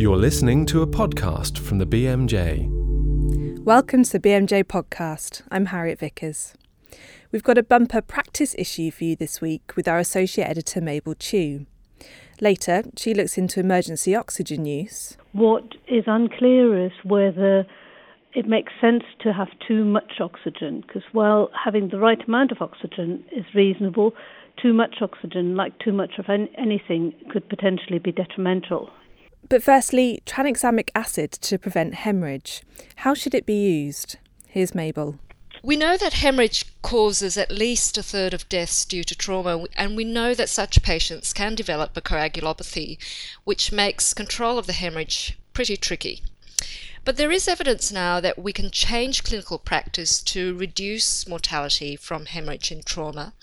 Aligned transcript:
You're 0.00 0.16
listening 0.16 0.64
to 0.64 0.80
a 0.80 0.86
podcast 0.86 1.58
from 1.58 1.76
the 1.76 1.84
BMJ. 1.84 2.70
Welcome 3.64 4.02
to 4.04 4.12
the 4.12 4.18
BMJ 4.18 4.64
podcast. 4.64 5.42
I'm 5.50 5.66
Harriet 5.66 5.98
Vickers. 5.98 6.54
We've 7.30 7.42
got 7.42 7.58
a 7.58 7.62
bumper 7.62 8.00
practice 8.00 8.54
issue 8.56 8.90
for 8.92 9.04
you 9.04 9.14
this 9.14 9.42
week 9.42 9.76
with 9.76 9.86
our 9.86 9.98
associate 9.98 10.48
editor 10.48 10.80
Mabel 10.80 11.14
Chew. 11.16 11.66
Later, 12.40 12.84
she 12.96 13.12
looks 13.12 13.36
into 13.36 13.60
emergency 13.60 14.14
oxygen 14.14 14.64
use. 14.64 15.18
What 15.32 15.64
is 15.86 16.04
unclear 16.06 16.82
is 16.86 16.92
whether 17.04 17.66
it 18.32 18.48
makes 18.48 18.72
sense 18.80 19.04
to 19.22 19.34
have 19.34 19.48
too 19.68 19.84
much 19.84 20.12
oxygen, 20.18 20.80
because 20.80 21.02
while 21.12 21.50
having 21.62 21.90
the 21.90 21.98
right 21.98 22.26
amount 22.26 22.52
of 22.52 22.62
oxygen 22.62 23.22
is 23.36 23.44
reasonable, 23.54 24.14
too 24.62 24.72
much 24.72 25.02
oxygen, 25.02 25.56
like 25.56 25.78
too 25.78 25.92
much 25.92 26.12
of 26.18 26.24
anything, 26.56 27.12
could 27.30 27.46
potentially 27.50 27.98
be 27.98 28.12
detrimental. 28.12 28.88
But 29.48 29.62
firstly, 29.62 30.22
tranexamic 30.26 30.90
acid 30.94 31.32
to 31.32 31.58
prevent 31.58 31.94
hemorrhage. 31.94 32.62
How 32.96 33.14
should 33.14 33.34
it 33.34 33.46
be 33.46 33.54
used? 33.54 34.16
Here's 34.46 34.74
Mabel. 34.74 35.18
We 35.62 35.76
know 35.76 35.96
that 35.96 36.14
hemorrhage 36.14 36.64
causes 36.80 37.36
at 37.36 37.50
least 37.50 37.98
a 37.98 38.02
third 38.02 38.32
of 38.32 38.48
deaths 38.48 38.84
due 38.84 39.04
to 39.04 39.14
trauma, 39.14 39.66
and 39.76 39.94
we 39.94 40.04
know 40.04 40.32
that 40.34 40.48
such 40.48 40.82
patients 40.82 41.32
can 41.32 41.54
develop 41.54 41.96
a 41.96 42.00
coagulopathy, 42.00 42.96
which 43.44 43.72
makes 43.72 44.14
control 44.14 44.56
of 44.56 44.66
the 44.66 44.72
hemorrhage 44.72 45.38
pretty 45.52 45.76
tricky. 45.76 46.22
But 47.04 47.16
there 47.16 47.32
is 47.32 47.48
evidence 47.48 47.90
now 47.90 48.20
that 48.20 48.38
we 48.38 48.52
can 48.52 48.70
change 48.70 49.24
clinical 49.24 49.58
practice 49.58 50.22
to 50.22 50.54
reduce 50.54 51.26
mortality 51.26 51.96
from 51.96 52.26
hemorrhage 52.26 52.70
in 52.70 52.82
trauma. 52.82 53.34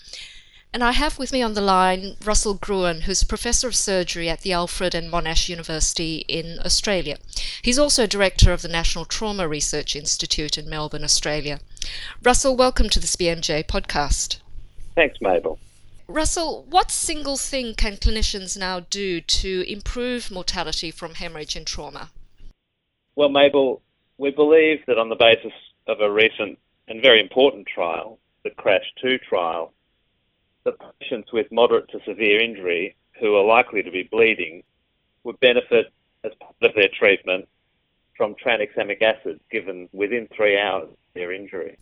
And 0.72 0.84
I 0.84 0.92
have 0.92 1.18
with 1.18 1.32
me 1.32 1.40
on 1.40 1.54
the 1.54 1.62
line 1.62 2.16
Russell 2.22 2.52
Gruen, 2.52 3.02
who's 3.02 3.24
Professor 3.24 3.68
of 3.68 3.74
Surgery 3.74 4.28
at 4.28 4.42
the 4.42 4.52
Alfred 4.52 4.94
and 4.94 5.10
Monash 5.10 5.48
University 5.48 6.26
in 6.28 6.58
Australia. 6.62 7.16
He's 7.62 7.78
also 7.78 8.06
Director 8.06 8.52
of 8.52 8.60
the 8.60 8.68
National 8.68 9.06
Trauma 9.06 9.48
Research 9.48 9.96
Institute 9.96 10.58
in 10.58 10.68
Melbourne, 10.68 11.04
Australia. 11.04 11.60
Russell, 12.22 12.54
welcome 12.54 12.90
to 12.90 13.00
this 13.00 13.16
BMJ 13.16 13.64
podcast. 13.64 14.40
Thanks, 14.94 15.18
Mabel. 15.22 15.58
Russell, 16.06 16.66
what 16.68 16.90
single 16.90 17.38
thing 17.38 17.74
can 17.74 17.96
clinicians 17.96 18.58
now 18.58 18.80
do 18.80 19.22
to 19.22 19.64
improve 19.66 20.30
mortality 20.30 20.90
from 20.90 21.14
hemorrhage 21.14 21.56
and 21.56 21.66
trauma? 21.66 22.10
Well, 23.16 23.30
Mabel, 23.30 23.80
we 24.18 24.30
believe 24.30 24.84
that 24.86 24.98
on 24.98 25.08
the 25.08 25.16
basis 25.16 25.52
of 25.86 26.02
a 26.02 26.10
recent 26.10 26.58
and 26.88 27.00
very 27.00 27.20
important 27.20 27.66
trial, 27.66 28.18
the 28.44 28.50
CRASH 28.50 28.92
2 29.00 29.18
trial, 29.18 29.72
that 30.70 30.98
patients 31.00 31.32
with 31.32 31.50
moderate 31.50 31.88
to 31.90 32.00
severe 32.04 32.40
injury 32.40 32.96
who 33.20 33.34
are 33.36 33.44
likely 33.44 33.82
to 33.82 33.90
be 33.90 34.08
bleeding 34.10 34.62
would 35.24 35.40
benefit 35.40 35.86
as 36.24 36.32
part 36.40 36.54
of 36.62 36.74
their 36.74 36.88
treatment 36.88 37.48
from 38.16 38.34
tranexamic 38.34 39.02
acid 39.02 39.40
given 39.50 39.88
within 39.92 40.28
three 40.34 40.58
hours 40.58 40.88
of 40.88 40.96
their 41.14 41.32
injury. 41.32 41.76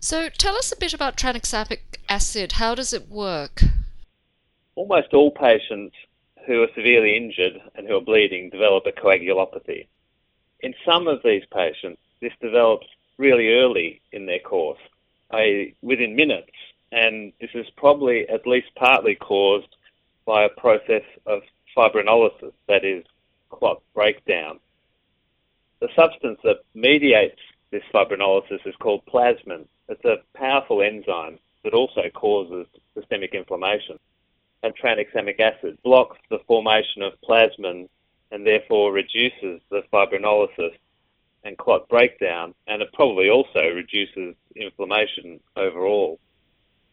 So 0.00 0.28
tell 0.28 0.56
us 0.56 0.72
a 0.72 0.76
bit 0.76 0.92
about 0.92 1.16
tranexamic 1.16 1.80
acid. 2.08 2.52
How 2.52 2.74
does 2.74 2.92
it 2.92 3.08
work? 3.08 3.62
Almost 4.74 5.14
all 5.14 5.30
patients 5.30 5.94
who 6.46 6.62
are 6.62 6.68
severely 6.74 7.16
injured 7.16 7.60
and 7.74 7.86
who 7.86 7.96
are 7.96 8.02
bleeding 8.02 8.50
develop 8.50 8.84
a 8.86 8.92
coagulopathy. 8.92 9.86
In 10.60 10.74
some 10.84 11.06
of 11.08 11.20
these 11.24 11.44
patients, 11.52 12.00
this 12.20 12.32
develops 12.40 12.86
really 13.16 13.54
early 13.54 14.02
in 14.12 14.26
their 14.26 14.40
course, 14.40 14.80
i.e., 15.30 15.74
within 15.80 16.16
minutes 16.16 16.52
and 16.94 17.32
this 17.40 17.50
is 17.54 17.66
probably 17.76 18.28
at 18.28 18.46
least 18.46 18.68
partly 18.76 19.16
caused 19.16 19.76
by 20.26 20.44
a 20.44 20.48
process 20.48 21.02
of 21.26 21.42
fibrinolysis, 21.76 22.52
that 22.68 22.84
is, 22.84 23.04
clot 23.50 23.82
breakdown. 23.94 24.60
The 25.80 25.88
substance 25.96 26.38
that 26.44 26.60
mediates 26.74 27.40
this 27.72 27.82
fibrinolysis 27.92 28.64
is 28.64 28.76
called 28.76 29.04
plasmin. 29.06 29.66
It's 29.88 30.04
a 30.04 30.22
powerful 30.34 30.82
enzyme 30.82 31.40
that 31.64 31.74
also 31.74 32.02
causes 32.14 32.66
systemic 32.94 33.34
inflammation. 33.34 33.98
And 34.62 34.72
tranexamic 34.76 35.40
acid 35.40 35.76
blocks 35.82 36.16
the 36.30 36.38
formation 36.46 37.02
of 37.02 37.20
plasmin 37.28 37.88
and 38.30 38.46
therefore 38.46 38.92
reduces 38.92 39.60
the 39.68 39.82
fibrinolysis 39.92 40.76
and 41.42 41.58
clot 41.58 41.88
breakdown, 41.88 42.54
and 42.68 42.80
it 42.80 42.92
probably 42.92 43.28
also 43.28 43.68
reduces 43.74 44.34
inflammation 44.56 45.40
overall. 45.56 46.18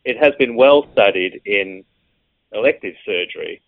It 0.03 0.17
has 0.17 0.33
been 0.39 0.55
well 0.55 0.87
studied 0.91 1.41
in 1.45 1.83
elective 2.51 2.95
surgery, 3.05 3.61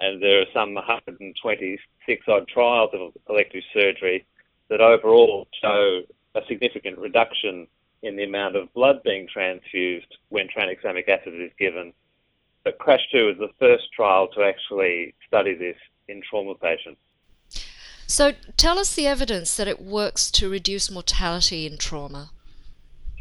and 0.00 0.22
there 0.22 0.40
are 0.40 0.46
some 0.54 0.74
126 0.74 2.28
odd 2.28 2.48
trials 2.48 2.90
of 2.94 3.12
elective 3.28 3.62
surgery 3.72 4.26
that 4.68 4.80
overall 4.80 5.46
show 5.60 6.02
a 6.34 6.40
significant 6.46 6.98
reduction 6.98 7.66
in 8.02 8.16
the 8.16 8.24
amount 8.24 8.56
of 8.56 8.72
blood 8.74 9.02
being 9.02 9.26
transfused 9.32 10.16
when 10.28 10.48
tranexamic 10.48 11.08
acid 11.08 11.34
is 11.34 11.50
given. 11.58 11.92
But 12.64 12.78
CRASH 12.78 13.08
2 13.12 13.30
is 13.30 13.38
the 13.38 13.50
first 13.58 13.92
trial 13.92 14.28
to 14.28 14.42
actually 14.42 15.14
study 15.26 15.54
this 15.54 15.76
in 16.06 16.22
trauma 16.28 16.54
patients. 16.54 17.00
So 18.06 18.32
tell 18.56 18.78
us 18.78 18.94
the 18.94 19.06
evidence 19.06 19.56
that 19.56 19.68
it 19.68 19.82
works 19.82 20.30
to 20.32 20.48
reduce 20.48 20.90
mortality 20.90 21.66
in 21.66 21.76
trauma 21.76 22.30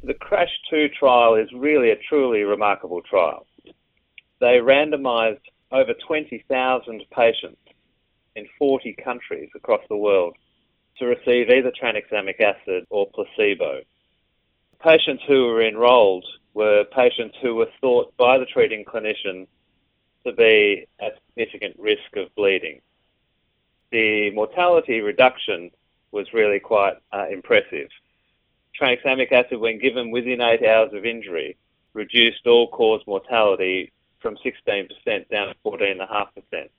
the 0.03 0.13
CRASH 0.13 0.51
2 0.69 0.89
trial 0.89 1.35
is 1.35 1.51
really 1.53 1.91
a 1.91 1.97
truly 2.09 2.43
remarkable 2.43 3.01
trial. 3.01 3.45
They 4.39 4.59
randomized 4.59 5.41
over 5.71 5.93
20,000 6.05 7.03
patients 7.11 7.61
in 8.35 8.47
40 8.59 8.95
countries 9.03 9.49
across 9.55 9.81
the 9.89 9.97
world 9.97 10.35
to 10.99 11.05
receive 11.05 11.49
either 11.49 11.71
tranexamic 11.71 12.39
acid 12.39 12.85
or 12.89 13.07
placebo. 13.13 13.81
Patients 14.81 15.23
who 15.27 15.45
were 15.45 15.67
enrolled 15.67 16.25
were 16.53 16.85
patients 16.95 17.35
who 17.41 17.55
were 17.55 17.69
thought 17.81 18.15
by 18.17 18.37
the 18.37 18.45
treating 18.45 18.85
clinician 18.85 19.47
to 20.25 20.31
be 20.33 20.85
at 20.99 21.19
significant 21.29 21.75
risk 21.79 22.15
of 22.15 22.33
bleeding. 22.35 22.81
The 23.91 24.31
mortality 24.31 25.01
reduction 25.01 25.71
was 26.11 26.33
really 26.33 26.59
quite 26.59 26.95
uh, 27.11 27.25
impressive 27.31 27.89
tranexamic 28.79 29.31
acid, 29.31 29.59
when 29.59 29.79
given 29.79 30.11
within 30.11 30.41
eight 30.41 30.65
hours 30.65 30.93
of 30.93 31.05
injury, 31.05 31.57
reduced 31.93 32.45
all-cause 32.45 33.01
mortality 33.07 33.91
from 34.19 34.37
16% 34.37 34.89
down 35.29 35.47
to 35.47 35.55
14.5%. 35.65 36.69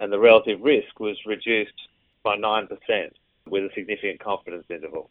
And 0.00 0.12
the 0.12 0.18
relative 0.18 0.60
risk 0.60 1.00
was 1.00 1.16
reduced 1.26 1.88
by 2.22 2.36
9% 2.36 2.68
with 3.48 3.64
a 3.64 3.70
significant 3.74 4.20
confidence 4.20 4.66
interval. 4.70 5.10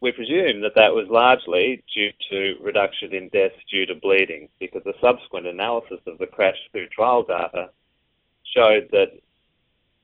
We 0.00 0.12
presume 0.12 0.62
that 0.62 0.74
that 0.76 0.94
was 0.94 1.08
largely 1.08 1.82
due 1.94 2.10
to 2.30 2.56
reduction 2.62 3.14
in 3.14 3.28
deaths 3.28 3.56
due 3.70 3.84
to 3.86 3.94
bleeding 3.94 4.48
because 4.58 4.82
the 4.84 4.94
subsequent 5.00 5.46
analysis 5.46 6.00
of 6.06 6.18
the 6.18 6.26
CRASH 6.26 6.56
2 6.72 6.86
trial 6.86 7.22
data 7.22 7.70
showed 8.54 8.88
that, 8.92 9.12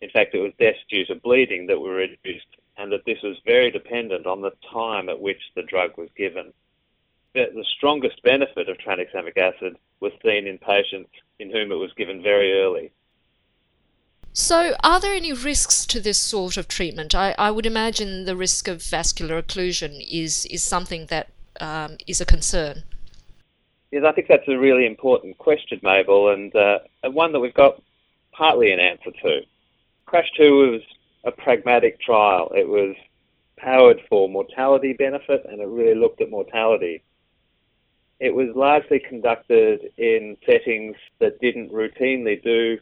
in 0.03 0.11
fact, 0.11 0.35
it 0.35 0.41
was 0.41 0.53
deaths 0.59 0.79
due 0.91 1.07
to 1.07 1.15
bleeding 1.15 1.67
that 1.67 1.81
were 1.81 1.95
reduced 1.95 2.47
and 2.77 2.93
that 2.93 3.05
this 3.07 3.23
was 3.23 3.37
very 3.45 3.71
dependent 3.71 4.27
on 4.27 4.43
the 4.43 4.53
time 4.73 5.09
at 5.09 5.21
which 5.21 5.41
the 5.55 5.63
drug 5.63 5.97
was 5.97 6.09
given. 6.17 6.53
The, 7.35 7.47
the 7.55 7.65
strongest 7.77 8.23
benefit 8.23 8.69
of 8.69 8.79
tranexamic 8.79 9.37
acid 9.37 9.77
was 10.01 10.13
seen 10.25 10.47
in 10.47 10.59
patients 10.59 11.11
in 11.39 11.51
whom 11.51 11.73
it 11.73 11.77
was 11.77 11.93
given 11.97 12.23
very 12.23 12.61
early. 12.61 12.93
So, 14.33 14.75
are 14.85 15.01
there 15.01 15.15
any 15.15 15.33
risks 15.33 15.87
to 15.87 15.99
this 15.99 16.19
sort 16.19 16.59
of 16.59 16.69
treatment? 16.69 17.15
I, 17.15 17.35
I 17.39 17.51
would 17.51 17.65
imagine 17.65 18.27
the 18.27 18.37
risk 18.37 18.69
of 18.69 18.83
vascular 18.83 19.41
occlusion 19.41 20.07
is, 20.11 20.45
is 20.47 20.63
something 20.63 21.07
that 21.07 21.29
um, 21.59 21.97
is 22.07 22.21
a 22.21 22.27
concern. 22.27 22.83
Yes, 23.91 24.05
I 24.07 24.13
think 24.13 24.29
that's 24.29 24.47
a 24.49 24.59
really 24.59 24.85
important 24.85 25.39
question, 25.39 25.81
Mabel, 25.83 26.29
and, 26.29 26.55
uh, 26.55 26.81
and 27.03 27.15
one 27.15 27.33
that 27.33 27.41
we've 27.41 27.55
got 27.55 27.81
partly 28.33 28.73
an 28.73 28.81
answer 28.81 29.11
to. 29.23 29.41
CRASH 30.05 30.31
2 30.37 30.71
was 30.71 30.83
a 31.27 31.33
pragmatic 31.33 32.01
trial. 32.01 32.51
It 32.55 32.67
was 32.67 32.95
powered 33.59 34.01
for 34.09 34.29
mortality 34.29 34.93
benefit 34.93 35.45
and 35.51 35.61
it 35.61 35.69
really 35.69 35.99
looked 35.99 36.21
at 36.21 36.31
mortality. 36.31 37.03
It 38.21 38.35
was 38.35 38.49
largely 38.55 39.01
conducted 39.01 39.93
in 39.99 40.37
settings 40.47 40.97
that 41.19 41.41
didn't 41.41 41.73
routinely 41.73 42.43
do 42.43 42.79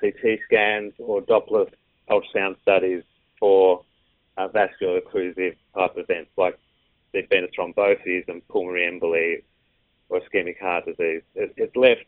CT 0.00 0.38
scans 0.46 0.92
or 0.98 1.20
Doppler 1.20 1.68
ultrasound 2.08 2.60
studies 2.62 3.02
for 3.38 3.82
uh, 4.36 4.48
vascular 4.48 5.00
occlusive 5.00 5.56
type 5.74 5.92
events 5.96 6.30
like 6.36 6.58
deep 7.12 7.28
venous 7.28 7.50
thrombosis 7.58 8.28
and 8.28 8.46
pulmonary 8.48 8.88
emboli 8.88 9.42
or 10.08 10.20
ischemic 10.20 10.58
heart 10.60 10.86
disease. 10.86 11.22
It, 11.34 11.52
it 11.56 11.76
left 11.76 12.06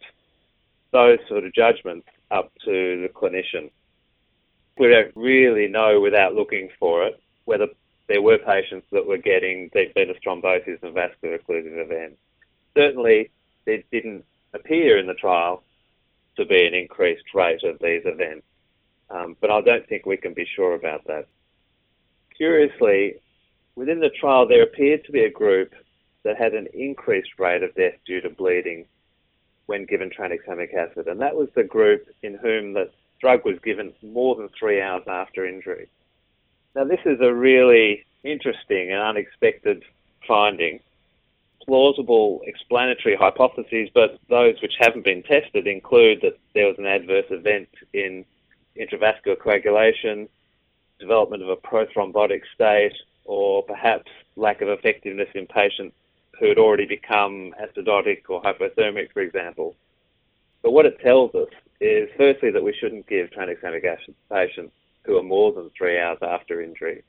those 0.92 1.18
sort 1.28 1.44
of 1.44 1.52
judgments 1.52 2.06
up 2.30 2.52
to 2.64 3.02
the 3.02 3.10
clinician 3.12 3.70
we 4.78 4.88
don't 4.88 5.12
really 5.14 5.68
know 5.68 6.00
without 6.00 6.34
looking 6.34 6.68
for 6.78 7.04
it 7.04 7.20
whether 7.44 7.66
there 8.08 8.22
were 8.22 8.38
patients 8.38 8.86
that 8.92 9.06
were 9.06 9.18
getting 9.18 9.70
deep 9.72 9.94
venous 9.94 10.16
thrombosis 10.24 10.82
and 10.82 10.94
vascular 10.94 11.38
occlusive 11.38 11.82
events. 11.84 12.18
Certainly, 12.76 13.30
there 13.64 13.82
didn't 13.90 14.24
appear 14.54 14.98
in 14.98 15.06
the 15.06 15.14
trial 15.14 15.62
to 16.36 16.44
be 16.44 16.66
an 16.66 16.74
increased 16.74 17.34
rate 17.34 17.62
of 17.62 17.78
these 17.80 18.02
events. 18.04 18.46
um, 19.10 19.36
but 19.40 19.50
I 19.50 19.60
don't 19.60 19.86
think 19.88 20.06
we 20.06 20.16
can 20.16 20.32
be 20.32 20.46
sure 20.56 20.74
about 20.74 21.06
that. 21.06 21.26
Curiously, 22.36 23.16
within 23.76 24.00
the 24.00 24.08
trial, 24.08 24.46
there 24.48 24.62
appeared 24.62 25.04
to 25.04 25.12
be 25.12 25.24
a 25.24 25.30
group 25.30 25.74
that 26.22 26.38
had 26.38 26.54
an 26.54 26.68
increased 26.72 27.38
rate 27.38 27.62
of 27.62 27.74
death 27.74 27.94
due 28.06 28.20
to 28.22 28.30
bleeding 28.30 28.86
when 29.66 29.84
given 29.84 30.10
tranexamic 30.10 30.74
acid, 30.74 31.08
and 31.08 31.20
that 31.20 31.36
was 31.36 31.48
the 31.54 31.64
group 31.64 32.06
in 32.22 32.34
whom 32.36 32.72
the 32.72 32.90
drug 33.22 33.44
was 33.44 33.58
given 33.64 33.94
more 34.02 34.34
than 34.34 34.50
three 34.58 34.82
hours 34.82 35.04
after 35.06 35.46
injury. 35.46 35.88
Now, 36.74 36.84
this 36.84 37.00
is 37.06 37.20
a 37.20 37.32
really 37.32 38.04
interesting 38.24 38.90
and 38.90 39.00
unexpected 39.00 39.84
finding. 40.26 40.80
Plausible 41.64 42.40
explanatory 42.44 43.14
hypotheses, 43.14 43.88
but 43.94 44.18
those 44.28 44.60
which 44.60 44.74
haven't 44.80 45.04
been 45.04 45.22
tested 45.22 45.68
include 45.68 46.20
that 46.22 46.36
there 46.54 46.66
was 46.66 46.76
an 46.78 46.86
adverse 46.86 47.26
event 47.30 47.68
in 47.92 48.24
intravascular 48.76 49.38
coagulation, 49.38 50.28
development 50.98 51.42
of 51.42 51.48
a 51.48 51.56
prothrombotic 51.56 52.42
state, 52.52 52.94
or 53.24 53.62
perhaps 53.62 54.10
lack 54.34 54.60
of 54.60 54.68
effectiveness 54.68 55.28
in 55.34 55.46
patients 55.46 55.94
who 56.40 56.48
had 56.48 56.58
already 56.58 56.86
become 56.86 57.54
acidotic 57.62 58.22
or 58.28 58.42
hypothermic, 58.42 59.12
for 59.12 59.20
example. 59.20 59.76
But 60.62 60.72
what 60.72 60.86
it 60.86 60.98
tells 61.00 61.32
us 61.36 61.48
is 61.82 62.08
firstly 62.16 62.50
that 62.50 62.62
we 62.62 62.72
shouldn't 62.72 63.06
give 63.06 63.30
tranexamic 63.30 63.84
acid 63.84 64.14
to 64.14 64.34
patients 64.34 64.72
who 65.04 65.18
are 65.18 65.22
more 65.22 65.52
than 65.52 65.70
three 65.76 65.98
hours 65.98 66.18
after 66.22 66.60
injury. 66.60 67.02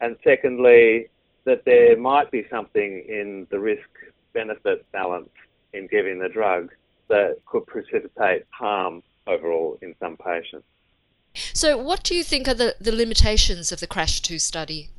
And 0.00 0.16
secondly, 0.22 1.08
that 1.44 1.64
there 1.64 1.96
might 1.96 2.30
be 2.30 2.46
something 2.50 3.04
in 3.08 3.46
the 3.50 3.58
risk 3.58 3.88
benefit 4.32 4.90
balance 4.92 5.30
in 5.72 5.86
giving 5.88 6.18
the 6.18 6.28
drug 6.28 6.70
that 7.08 7.38
could 7.46 7.66
precipitate 7.66 8.44
harm 8.50 9.02
overall 9.26 9.78
in 9.82 9.94
some 10.00 10.16
patients. 10.16 10.66
So, 11.34 11.76
what 11.76 12.04
do 12.04 12.14
you 12.14 12.22
think 12.22 12.46
are 12.46 12.54
the, 12.54 12.76
the 12.80 12.92
limitations 12.92 13.72
of 13.72 13.80
the 13.80 13.86
CRASH 13.86 14.20
2 14.20 14.38
study? 14.38 14.90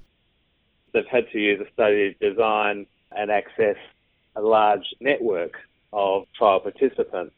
They've 0.93 1.07
had 1.07 1.29
to 1.31 1.39
use 1.39 1.65
a 1.65 1.71
study 1.71 2.15
design 2.19 2.87
and 3.15 3.31
access 3.31 3.77
a 4.35 4.41
large 4.41 4.93
network 4.99 5.53
of 5.93 6.25
trial 6.37 6.59
participants. 6.59 7.33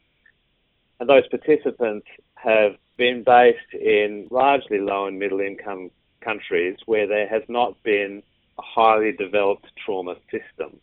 And 1.00 1.08
those 1.08 1.26
participants 1.28 2.06
have 2.34 2.76
been 2.96 3.22
based 3.22 3.72
in 3.72 4.26
largely 4.30 4.80
low 4.80 5.06
and 5.06 5.18
middle 5.18 5.40
income 5.40 5.90
countries 6.20 6.76
where 6.86 7.06
there 7.06 7.28
has 7.28 7.42
not 7.48 7.80
been 7.82 8.22
a 8.58 8.62
highly 8.62 9.12
developed 9.12 9.66
trauma 9.84 10.16
system. 10.30 10.80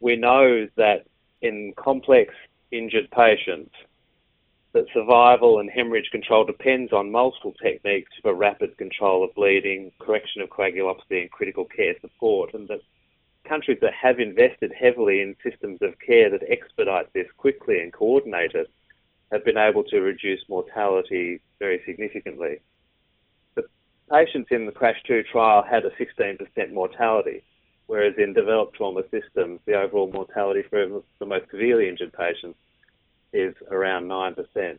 We 0.00 0.16
know 0.16 0.66
that 0.76 1.06
in 1.42 1.74
complex 1.76 2.34
injured 2.70 3.10
patients, 3.10 3.74
that 4.72 4.86
survival 4.92 5.58
and 5.58 5.70
hemorrhage 5.70 6.10
control 6.10 6.44
depends 6.44 6.92
on 6.92 7.10
multiple 7.10 7.54
techniques 7.62 8.12
for 8.22 8.34
rapid 8.34 8.76
control 8.76 9.24
of 9.24 9.34
bleeding, 9.34 9.92
correction 9.98 10.42
of 10.42 10.50
coagulopathy, 10.50 11.22
and 11.22 11.30
critical 11.30 11.64
care 11.64 11.94
support, 12.00 12.52
and 12.52 12.68
that 12.68 12.80
countries 13.44 13.78
that 13.80 13.94
have 13.94 14.18
invested 14.18 14.72
heavily 14.78 15.20
in 15.20 15.36
systems 15.42 15.78
of 15.80 15.98
care 15.98 16.28
that 16.28 16.42
expedite 16.50 17.12
this 17.12 17.28
quickly 17.36 17.80
and 17.80 17.92
coordinate 17.92 18.52
it 18.54 18.68
have 19.32 19.44
been 19.44 19.56
able 19.56 19.84
to 19.84 20.00
reduce 20.00 20.40
mortality 20.48 21.40
very 21.58 21.82
significantly. 21.86 22.60
The 23.54 23.64
patients 24.10 24.48
in 24.50 24.66
the 24.66 24.72
CRASH 24.72 25.02
2 25.06 25.24
trial 25.32 25.62
had 25.68 25.84
a 25.84 25.90
16% 25.90 26.72
mortality, 26.72 27.42
whereas 27.86 28.14
in 28.18 28.32
developed 28.32 28.76
trauma 28.76 29.02
systems, 29.10 29.60
the 29.66 29.74
overall 29.74 30.10
mortality 30.12 30.62
for 30.68 31.02
the 31.18 31.26
most 31.26 31.50
severely 31.50 31.88
injured 31.88 32.12
patients 32.12 32.58
is 33.32 33.54
around 33.70 34.04
9%. 34.04 34.78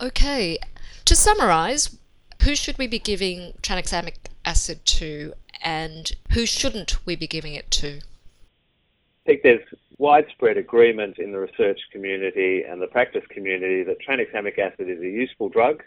Okay, 0.00 0.58
to 1.04 1.16
summarise, 1.16 1.98
who 2.42 2.54
should 2.54 2.78
we 2.78 2.86
be 2.86 2.98
giving 2.98 3.54
tranexamic 3.62 4.16
acid 4.44 4.84
to 4.84 5.32
and 5.62 6.12
who 6.32 6.46
shouldn't 6.46 7.04
we 7.06 7.16
be 7.16 7.26
giving 7.26 7.54
it 7.54 7.70
to? 7.72 7.98
I 7.98 9.26
think 9.26 9.42
there's 9.42 9.66
widespread 9.98 10.56
agreement 10.56 11.18
in 11.18 11.32
the 11.32 11.38
research 11.38 11.80
community 11.90 12.64
and 12.68 12.80
the 12.80 12.86
practice 12.86 13.24
community 13.30 13.82
that 13.82 13.96
tranexamic 14.06 14.58
acid 14.58 14.90
is 14.90 15.00
a 15.00 15.08
useful 15.08 15.48
drug 15.48 15.82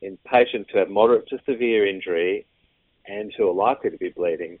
in 0.00 0.16
patients 0.24 0.70
who 0.72 0.78
have 0.78 0.88
moderate 0.88 1.28
to 1.28 1.38
severe 1.44 1.86
injury 1.86 2.46
and 3.06 3.32
who 3.36 3.48
are 3.48 3.54
likely 3.54 3.90
to 3.90 3.96
be 3.96 4.10
bleeding, 4.10 4.58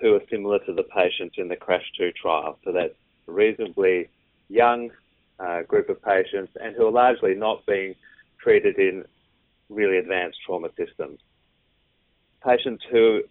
who 0.00 0.14
are 0.14 0.22
similar 0.30 0.58
to 0.60 0.72
the 0.72 0.84
patients 0.84 1.34
in 1.36 1.48
the 1.48 1.56
CRASH 1.56 1.84
2 1.98 2.12
trial. 2.12 2.58
So 2.64 2.72
that's 2.72 2.94
a 3.28 3.32
reasonably 3.32 4.08
young 4.48 4.90
uh, 5.38 5.62
group 5.62 5.90
of 5.90 6.02
patients 6.02 6.52
and 6.62 6.74
who 6.74 6.86
are 6.86 6.92
largely 6.92 7.34
not 7.34 7.66
being 7.66 7.94
treated 8.38 8.78
in 8.78 9.04
really 9.68 9.98
advanced 9.98 10.38
trauma 10.46 10.68
systems. 10.76 11.18
Patients 12.42 12.82
who 12.90 13.22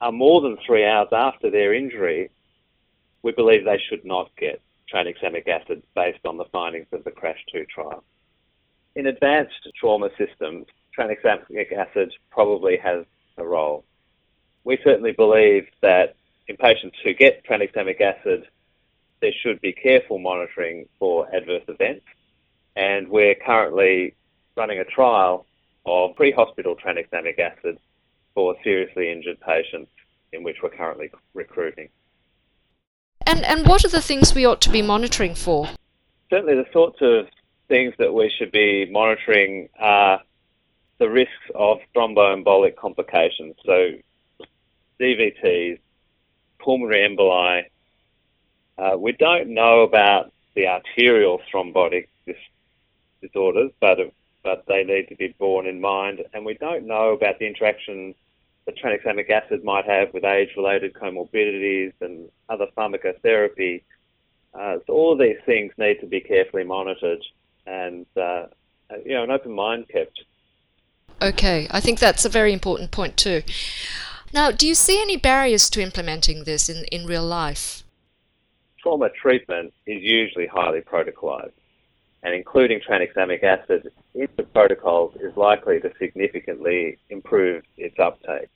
are 0.00 0.12
more 0.12 0.40
than 0.40 0.58
three 0.66 0.84
hours 0.84 1.08
after 1.12 1.50
their 1.50 1.72
injury 1.72 2.30
we 3.22 3.32
believe 3.32 3.64
they 3.64 3.80
should 3.88 4.04
not 4.04 4.30
get 4.36 4.60
tranexamic 4.92 5.48
acid 5.48 5.82
based 5.94 6.24
on 6.24 6.36
the 6.36 6.44
findings 6.46 6.86
of 6.92 7.04
the 7.04 7.10
CRASH 7.10 7.44
2 7.52 7.64
trial. 7.66 8.04
In 8.94 9.06
advanced 9.06 9.68
trauma 9.78 10.10
systems, 10.18 10.66
tranexamic 10.96 11.72
acid 11.72 12.12
probably 12.30 12.76
has 12.76 13.06
a 13.38 13.44
role. 13.44 13.84
We 14.64 14.78
certainly 14.84 15.12
believe 15.12 15.66
that 15.80 16.14
in 16.46 16.56
patients 16.56 16.96
who 17.02 17.14
get 17.14 17.44
tranexamic 17.44 18.00
acid, 18.00 18.46
there 19.20 19.32
should 19.42 19.60
be 19.60 19.72
careful 19.72 20.18
monitoring 20.18 20.88
for 20.98 21.32
adverse 21.34 21.62
events, 21.68 22.04
and 22.76 23.08
we're 23.08 23.34
currently 23.34 24.14
running 24.56 24.80
a 24.80 24.84
trial 24.84 25.46
of 25.86 26.14
pre-hospital 26.16 26.76
tranexamic 26.76 27.38
acid 27.38 27.78
for 28.34 28.56
seriously 28.62 29.10
injured 29.10 29.40
patients 29.40 29.90
in 30.32 30.42
which 30.42 30.56
we're 30.62 30.70
currently 30.70 31.10
recruiting. 31.34 31.88
And, 33.26 33.44
and 33.44 33.66
what 33.66 33.84
are 33.84 33.88
the 33.88 34.02
things 34.02 34.34
we 34.34 34.46
ought 34.46 34.60
to 34.62 34.70
be 34.70 34.82
monitoring 34.82 35.34
for? 35.34 35.68
Certainly, 36.30 36.56
the 36.56 36.72
sorts 36.72 36.98
of 37.00 37.28
things 37.68 37.94
that 37.98 38.12
we 38.12 38.30
should 38.36 38.52
be 38.52 38.86
monitoring 38.90 39.68
are 39.78 40.20
the 40.98 41.08
risks 41.08 41.50
of 41.54 41.78
thromboembolic 41.94 42.76
complications, 42.76 43.54
so 43.64 43.92
DVTs, 45.00 45.80
pulmonary 46.58 47.08
emboli. 47.08 47.64
Uh, 48.78 48.96
we 48.96 49.12
don't 49.12 49.48
know 49.48 49.80
about 49.80 50.32
the 50.54 50.66
arterial 50.68 51.40
thrombotic 51.52 52.08
dis- 52.26 52.36
disorders, 53.20 53.70
but 53.80 53.98
but 54.44 54.64
they 54.66 54.82
need 54.82 55.08
to 55.08 55.14
be 55.14 55.34
borne 55.38 55.66
in 55.66 55.80
mind, 55.80 56.20
and 56.34 56.44
we 56.44 56.54
don't 56.54 56.86
know 56.86 57.10
about 57.10 57.38
the 57.38 57.46
interaction 57.46 58.14
that 58.66 58.76
tranexamic 58.76 59.28
acid 59.30 59.64
might 59.64 59.84
have 59.86 60.12
with 60.14 60.24
age-related 60.24 60.94
comorbidities 60.94 61.92
and 62.00 62.28
other 62.48 62.66
pharmacotherapy. 62.76 63.82
Uh, 64.54 64.76
so 64.86 64.92
all 64.92 65.12
of 65.12 65.18
these 65.18 65.38
things 65.46 65.72
need 65.78 65.98
to 66.00 66.06
be 66.06 66.20
carefully 66.20 66.64
monitored 66.64 67.22
and 67.66 68.06
uh, 68.16 68.46
you 69.04 69.14
know 69.14 69.22
an 69.24 69.30
open 69.30 69.52
mind 69.52 69.88
kept. 69.88 70.24
Okay, 71.20 71.68
I 71.70 71.80
think 71.80 71.98
that's 71.98 72.24
a 72.24 72.28
very 72.28 72.52
important 72.52 72.90
point 72.90 73.16
too. 73.16 73.42
Now, 74.32 74.50
do 74.50 74.66
you 74.66 74.74
see 74.74 75.00
any 75.00 75.16
barriers 75.16 75.68
to 75.70 75.82
implementing 75.82 76.44
this 76.44 76.68
in, 76.68 76.84
in 76.86 77.06
real 77.06 77.24
life? 77.24 77.84
Trauma 78.78 79.10
treatment 79.10 79.72
is 79.86 80.02
usually 80.02 80.46
highly 80.46 80.80
protocolized, 80.80 81.52
and 82.22 82.34
including 82.34 82.80
tranexamic 82.80 83.42
acid 83.42 83.90
into 84.14 84.42
protocols 84.44 85.14
is 85.16 85.36
likely 85.36 85.80
to 85.80 85.90
significantly 85.98 86.98
improve 87.10 87.64
its 87.76 87.98
uptake. 87.98 88.48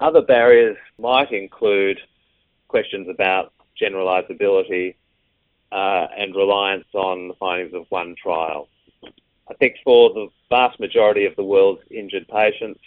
Other 0.00 0.22
barriers 0.22 0.76
might 0.98 1.32
include 1.32 1.98
questions 2.68 3.08
about 3.08 3.52
generalizability 3.80 4.96
uh, 5.72 6.06
and 6.16 6.34
reliance 6.34 6.86
on 6.92 7.28
the 7.28 7.34
findings 7.34 7.74
of 7.74 7.86
one 7.88 8.14
trial. 8.22 8.68
I 9.48 9.54
think 9.54 9.76
for 9.84 10.10
the 10.10 10.28
vast 10.48 10.78
majority 10.80 11.26
of 11.26 11.36
the 11.36 11.44
world's 11.44 11.82
injured 11.90 12.26
patients, 12.28 12.80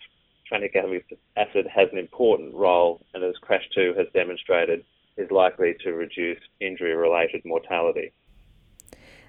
tranexamic 0.52 1.04
acid 1.36 1.68
has 1.68 1.90
an 1.92 1.98
important 1.98 2.54
role, 2.54 3.02
and 3.14 3.24
as 3.24 3.36
CRASH 3.42 3.70
2 3.76 3.96
has 3.98 4.08
demonstrated, 4.14 4.84
is 5.18 5.30
likely 5.32 5.76
to 5.84 5.94
reduce 5.94 6.40
injury 6.60 6.96
related 6.96 7.42
mortality. 7.46 8.12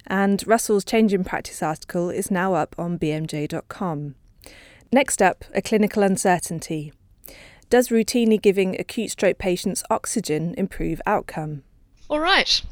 And 0.08 0.42
Russell's 0.46 0.86
Change 0.86 1.12
in 1.12 1.22
Practice 1.22 1.62
article 1.62 2.08
is 2.08 2.30
now 2.30 2.54
up 2.54 2.74
on 2.78 2.98
bmj.com. 2.98 4.14
Next 4.90 5.20
up, 5.20 5.44
a 5.54 5.60
clinical 5.60 6.02
uncertainty. 6.02 6.94
Does 7.68 7.88
routinely 7.88 8.40
giving 8.40 8.80
acute 8.80 9.10
stroke 9.10 9.36
patients 9.36 9.84
oxygen 9.90 10.54
improve 10.56 11.02
outcome? 11.04 11.62
All 12.08 12.20
right. 12.20 12.62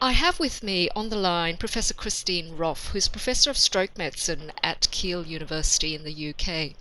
I 0.00 0.12
have 0.12 0.40
with 0.40 0.62
me 0.62 0.88
on 0.96 1.10
the 1.10 1.16
line 1.16 1.58
Professor 1.58 1.92
Christine 1.92 2.56
Roffe, 2.56 2.88
who's 2.88 3.06
Professor 3.06 3.50
of 3.50 3.58
Stroke 3.58 3.98
Medicine 3.98 4.50
at 4.62 4.88
Keele 4.90 5.26
University 5.26 5.94
in 5.94 6.04
the 6.04 6.30
UK. 6.30 6.72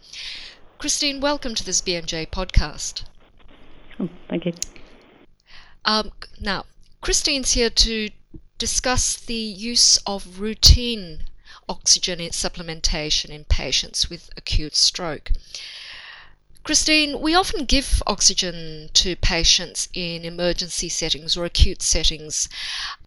Christine, 0.77 1.19
welcome 1.19 1.53
to 1.53 1.65
this 1.65 1.81
BMJ 1.81 2.29
podcast. 2.29 3.03
Oh, 3.99 4.07
thank 4.29 4.45
you. 4.45 4.53
Um, 5.83 6.11
now, 6.39 6.63
Christine's 7.01 7.51
here 7.51 7.69
to 7.69 8.09
discuss 8.61 9.15
the 9.15 9.33
use 9.33 9.97
of 10.05 10.39
routine 10.39 11.23
oxygen 11.67 12.19
supplementation 12.19 13.29
in 13.31 13.43
patients 13.45 14.07
with 14.07 14.29
acute 14.37 14.75
stroke. 14.75 15.31
Christine, 16.63 17.21
we 17.21 17.33
often 17.33 17.65
give 17.65 18.03
oxygen 18.05 18.89
to 18.93 19.15
patients 19.15 19.89
in 19.95 20.23
emergency 20.25 20.89
settings 20.89 21.35
or 21.35 21.43
acute 21.43 21.81
settings. 21.81 22.47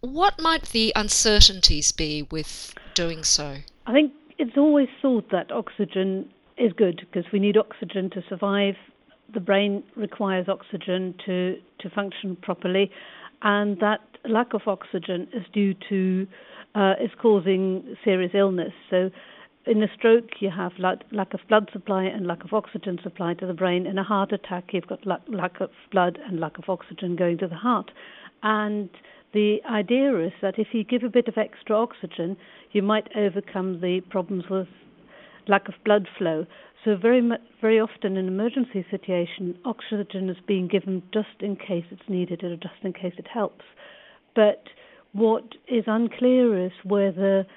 What 0.01 0.41
might 0.41 0.63
the 0.73 0.91
uncertainties 0.93 1.93
be 1.93 2.27
with 2.29 2.75
doing 2.93 3.23
so? 3.23 3.59
I 3.85 3.93
think 3.93 4.11
it's 4.37 4.57
always 4.57 4.89
thought 5.01 5.29
that 5.31 5.53
oxygen 5.53 6.33
is 6.57 6.73
good 6.73 6.97
because 6.99 7.31
we 7.31 7.39
need 7.39 7.55
oxygen 7.55 8.09
to 8.09 8.21
survive. 8.27 8.75
The 9.33 9.39
brain 9.39 9.83
requires 9.95 10.49
oxygen 10.49 11.15
to, 11.25 11.55
to 11.79 11.89
function 11.91 12.35
properly, 12.35 12.91
and 13.41 13.79
that 13.79 14.01
lack 14.27 14.53
of 14.53 14.61
oxygen 14.67 15.27
is 15.33 15.43
due 15.53 15.75
to 15.89 16.27
uh, 16.75 16.93
is 17.01 17.11
causing 17.21 17.95
serious 18.03 18.31
illness. 18.33 18.73
So 18.89 19.09
in 19.65 19.81
a 19.81 19.87
stroke, 19.97 20.29
you 20.41 20.51
have 20.51 20.73
lack 20.77 21.33
of 21.33 21.39
blood 21.47 21.69
supply 21.73 22.03
and 22.03 22.27
lack 22.27 22.43
of 22.43 22.53
oxygen 22.53 22.99
supply 23.01 23.33
to 23.35 23.47
the 23.47 23.53
brain. 23.53 23.87
In 23.87 23.97
a 23.97 24.03
heart 24.03 24.31
attack, 24.31 24.65
you've 24.73 24.87
got 24.87 25.05
lack 25.07 25.59
of 25.61 25.69
blood 25.91 26.19
and 26.27 26.39
lack 26.39 26.57
of 26.57 26.65
oxygen 26.67 27.15
going 27.15 27.37
to 27.39 27.47
the 27.47 27.55
heart. 27.55 27.91
And 28.43 28.89
the 29.33 29.57
idea 29.69 30.17
is 30.19 30.33
that 30.41 30.59
if 30.59 30.67
you 30.73 30.83
give 30.83 31.03
a 31.03 31.09
bit 31.09 31.27
of 31.27 31.37
extra 31.37 31.75
oxygen, 31.75 32.37
you 32.71 32.83
might 32.83 33.07
overcome 33.15 33.81
the 33.81 34.01
problems 34.09 34.43
with 34.49 34.67
lack 35.47 35.67
of 35.67 35.73
blood 35.83 36.07
flow. 36.17 36.45
So 36.85 36.95
very 36.95 37.27
very 37.61 37.79
often 37.79 38.15
in 38.15 38.27
emergency 38.27 38.85
situation, 38.91 39.57
oxygen 39.65 40.29
is 40.29 40.37
being 40.47 40.67
given 40.67 41.01
just 41.11 41.41
in 41.41 41.55
case 41.55 41.85
it's 41.89 42.07
needed 42.07 42.43
or 42.43 42.55
just 42.57 42.75
in 42.83 42.93
case 42.93 43.13
it 43.17 43.27
helps. 43.27 43.65
But 44.35 44.63
what 45.11 45.45
is 45.67 45.85
unclear 45.87 46.63
is 46.63 46.71
whether 46.83 47.47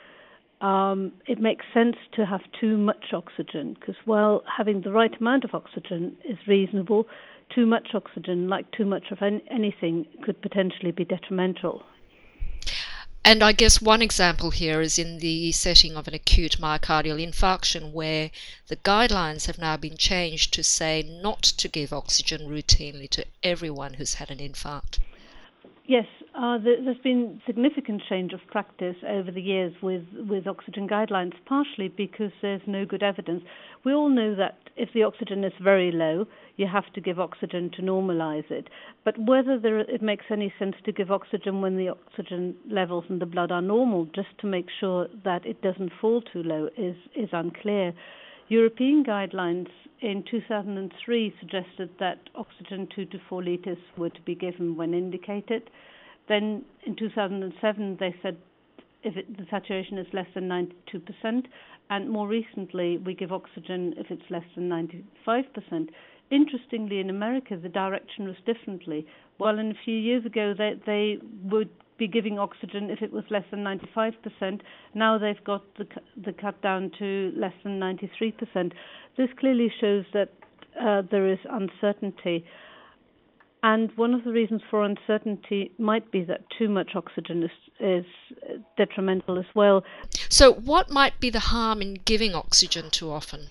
um, 0.63 1.13
it 1.27 1.39
makes 1.41 1.67
sense 1.75 1.97
to 2.15 2.25
have 2.25 2.41
too 2.59 2.79
much 2.79 3.13
oxygen 3.13 3.77
because 3.79 3.97
while 4.07 4.43
having 4.57 4.81
the 4.81 4.93
right 4.93 5.15
amount 5.21 5.45
of 5.45 5.51
oxygen 5.53 6.17
is 6.25 6.39
reasonable, 6.47 7.07
too 7.55 7.67
much 7.67 7.89
oxygen, 7.93 8.49
like 8.49 8.71
too 8.73 8.87
much 8.87 9.11
of 9.11 9.19
anything, 9.51 10.07
could 10.25 10.41
potentially 10.41 10.91
be 10.91 11.05
detrimental. 11.05 11.83
And 13.29 13.43
I 13.43 13.53
guess 13.53 13.83
one 13.83 14.01
example 14.01 14.53
here 14.53 14.81
is 14.81 14.99
in 14.99 15.19
the 15.19 15.53
setting 15.53 15.99
of 15.99 16.09
an 16.09 16.15
acute 16.15 16.57
myocardial 16.59 17.23
infarction, 17.23 17.93
where 17.93 18.31
the 18.69 18.77
guidelines 18.77 19.45
have 19.45 19.59
now 19.59 19.77
been 19.77 19.99
changed 19.99 20.55
to 20.55 20.63
say 20.63 21.03
not 21.07 21.43
to 21.43 21.69
give 21.69 21.93
oxygen 21.93 22.49
routinely 22.49 23.07
to 23.11 23.27
everyone 23.43 23.93
who's 23.93 24.15
had 24.15 24.31
an 24.31 24.39
infarct. 24.39 24.99
Yes, 25.85 26.07
uh, 26.39 26.57
there's 26.63 26.99
been 26.99 27.41
significant 27.47 28.01
change 28.09 28.33
of 28.33 28.41
practice 28.47 28.95
over 29.07 29.31
the 29.31 29.41
years 29.41 29.73
with, 29.83 30.05
with 30.29 30.47
oxygen 30.47 30.89
guidelines, 30.89 31.33
partially 31.47 31.89
because 31.89 32.31
there's 32.43 32.63
no 32.67 32.87
good 32.87 33.03
evidence. 33.03 33.43
We 33.85 33.93
all 33.93 34.09
know 34.09 34.37
that 34.37 34.59
if 34.77 34.91
the 34.95 35.03
oxygen 35.03 35.43
is 35.43 35.53
very 35.61 35.91
low, 35.91 36.27
you 36.57 36.69
have 36.73 36.93
to 36.95 37.01
give 37.01 37.19
oxygen 37.19 37.71
to 37.75 37.83
normalize 37.83 38.49
it. 38.51 38.69
But 39.05 39.19
whether 39.19 39.59
there, 39.59 39.81
it 39.81 40.01
makes 40.01 40.27
any 40.31 40.53
sense 40.61 40.77
to 40.85 40.93
give 40.93 41.11
oxygen 41.11 41.61
when 41.61 41.77
the 41.77 41.89
oxygen 41.89 42.55
levels 42.71 43.05
in 43.09 43.19
the 43.19 43.27
blood 43.27 43.51
are 43.51 43.63
normal, 43.63 44.05
just 44.15 44.39
to 44.41 44.47
make 44.47 44.67
sure 44.79 45.09
that 45.25 45.45
it 45.45 45.61
doesn't 45.61 45.93
fall 46.01 46.23
too 46.23 46.45
low, 46.45 46.69
is, 46.77 46.97
is 47.17 47.31
unclear. 47.33 47.93
European 48.47 49.05
guidelines 49.05 49.69
in 50.01 50.23
2003 50.31 51.35
suggested 51.41 51.91
that 51.99 52.19
oxygen 52.37 52.87
2 52.95 53.07
to 53.07 53.19
4 53.29 53.43
liters 53.43 53.79
were 53.97 54.11
to 54.11 54.23
be 54.23 54.37
given 54.37 54.77
when 54.77 54.95
indicated. 54.95 55.69
Then 56.29 56.65
in 56.85 56.97
2007 56.97 57.97
they 57.99 58.15
said 58.23 58.37
if 59.03 59.17
it, 59.17 59.37
the 59.37 59.47
saturation 59.51 59.99
is 59.99 60.07
less 60.13 60.27
than 60.35 60.49
92%, 60.49 61.45
and 61.91 62.11
more 62.11 62.27
recently 62.27 62.99
we 62.99 63.15
give 63.15 63.33
oxygen 63.33 63.95
if 63.97 64.11
it's 64.11 64.29
less 64.31 64.45
than 64.57 64.69
95%. 64.69 65.89
Interestingly, 66.31 67.01
in 67.01 67.09
America 67.09 67.57
the 67.57 67.69
direction 67.69 68.27
was 68.27 68.37
differently. 68.45 69.07
While 69.39 69.59
in 69.59 69.71
a 69.71 69.85
few 69.85 69.97
years 69.97 70.27
ago 70.27 70.53
they, 70.57 70.75
they 70.85 71.19
would 71.45 71.71
be 71.99 72.09
giving 72.09 72.39
oxygen 72.39 72.91
if 72.91 73.03
it 73.03 73.13
was 73.13 73.25
less 73.31 73.45
than 73.51 73.65
95%. 73.65 74.61
Now 74.95 75.19
they've 75.19 75.43
got 75.45 75.63
the, 75.77 75.87
the 76.25 76.33
cut 76.33 76.61
down 76.63 76.91
to 76.99 77.33
less 77.37 77.55
than 77.65 77.81
93%. 77.81 78.73
This 79.17 79.29
clearly 79.39 79.73
shows 79.81 80.05
that 80.13 80.29
uh, 80.81 81.03
there 81.11 81.31
is 81.31 81.39
uncertainty. 81.51 82.45
And 83.63 83.91
one 83.97 84.15
of 84.15 84.25
the 84.25 84.31
reasons 84.31 84.63
for 84.71 84.85
uncertainty 84.85 85.73
might 85.79 86.11
be 86.13 86.23
that 86.25 86.43
too 86.57 86.69
much 86.69 86.91
oxygen 86.95 87.43
is, 87.43 87.51
is 87.81 88.05
detrimental 88.77 89.39
as 89.39 89.47
well. 89.55 89.85
So, 90.29 90.53
what 90.53 90.91
might 90.91 91.19
be 91.19 91.29
the 91.31 91.41
harm 91.41 91.83
in 91.83 91.95
giving 92.05 92.35
oxygen 92.35 92.91
too 92.91 93.11
often? 93.11 93.49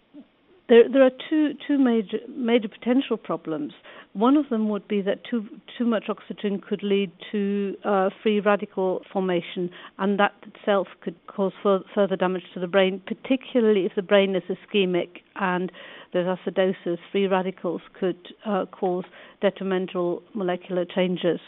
There, 0.69 0.87
there 0.89 1.03
are 1.03 1.11
two, 1.29 1.53
two 1.67 1.77
major, 1.77 2.19
major 2.29 2.67
potential 2.67 3.17
problems. 3.17 3.73
One 4.13 4.35
of 4.35 4.49
them 4.49 4.69
would 4.69 4.87
be 4.87 5.01
that 5.03 5.23
too, 5.29 5.45
too 5.77 5.85
much 5.85 6.05
oxygen 6.09 6.59
could 6.59 6.81
lead 6.81 7.11
to 7.31 7.75
uh, 7.85 8.09
free 8.23 8.39
radical 8.39 9.03
formation, 9.11 9.69
and 9.99 10.19
that 10.19 10.33
itself 10.41 10.87
could 11.01 11.15
cause 11.27 11.53
further 11.61 12.15
damage 12.15 12.43
to 12.53 12.59
the 12.59 12.67
brain, 12.67 13.01
particularly 13.05 13.85
if 13.85 13.93
the 13.95 14.01
brain 14.01 14.35
is 14.35 14.43
ischemic 14.49 15.21
and 15.35 15.71
there's 16.13 16.25
acidosis. 16.25 16.97
Free 17.11 17.27
radicals 17.27 17.81
could 17.99 18.17
uh, 18.45 18.65
cause 18.65 19.05
detrimental 19.41 20.23
molecular 20.33 20.85
changes. 20.85 21.39